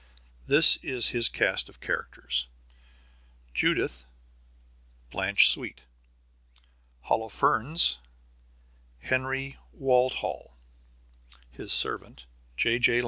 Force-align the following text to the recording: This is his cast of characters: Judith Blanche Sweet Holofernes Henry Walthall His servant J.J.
This 0.47 0.77
is 0.77 1.09
his 1.09 1.29
cast 1.29 1.69
of 1.69 1.79
characters: 1.79 2.47
Judith 3.53 4.07
Blanche 5.11 5.51
Sweet 5.51 5.83
Holofernes 7.05 7.99
Henry 8.97 9.57
Walthall 9.71 10.57
His 11.51 11.71
servant 11.71 12.25
J.J. 12.57 12.99